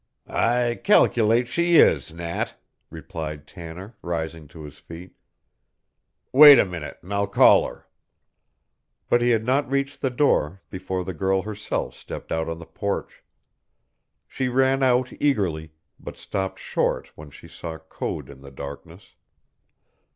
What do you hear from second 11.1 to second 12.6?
girl herself stepped out on